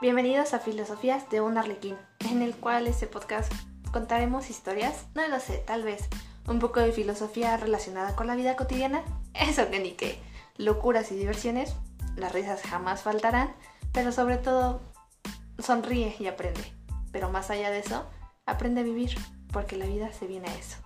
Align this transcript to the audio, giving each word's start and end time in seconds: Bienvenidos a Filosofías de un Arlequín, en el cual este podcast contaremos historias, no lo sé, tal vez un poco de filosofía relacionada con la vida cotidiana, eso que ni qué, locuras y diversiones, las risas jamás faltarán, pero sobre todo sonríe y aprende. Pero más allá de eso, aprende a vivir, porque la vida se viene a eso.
Bienvenidos 0.00 0.54
a 0.54 0.58
Filosofías 0.58 1.30
de 1.30 1.40
un 1.40 1.56
Arlequín, 1.56 1.96
en 2.28 2.42
el 2.42 2.56
cual 2.56 2.88
este 2.88 3.06
podcast 3.06 3.50
contaremos 3.92 4.50
historias, 4.50 5.06
no 5.14 5.26
lo 5.28 5.38
sé, 5.38 5.58
tal 5.58 5.84
vez 5.84 6.08
un 6.48 6.58
poco 6.58 6.80
de 6.80 6.92
filosofía 6.92 7.56
relacionada 7.56 8.16
con 8.16 8.26
la 8.26 8.34
vida 8.34 8.56
cotidiana, 8.56 9.04
eso 9.34 9.70
que 9.70 9.78
ni 9.78 9.92
qué, 9.92 10.18
locuras 10.56 11.12
y 11.12 11.14
diversiones, 11.14 11.76
las 12.16 12.32
risas 12.32 12.62
jamás 12.62 13.02
faltarán, 13.02 13.54
pero 13.92 14.10
sobre 14.10 14.36
todo 14.36 14.80
sonríe 15.60 16.16
y 16.18 16.26
aprende. 16.26 16.72
Pero 17.12 17.30
más 17.30 17.50
allá 17.50 17.70
de 17.70 17.78
eso, 17.78 18.04
aprende 18.46 18.80
a 18.80 18.84
vivir, 18.84 19.16
porque 19.52 19.76
la 19.76 19.86
vida 19.86 20.12
se 20.12 20.26
viene 20.26 20.48
a 20.48 20.54
eso. 20.56 20.78